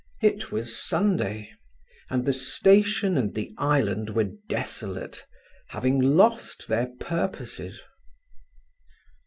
[0.23, 1.51] It was Sunday,
[2.09, 5.27] and the station and the island were desolate,
[5.67, 7.83] having lost their purposes.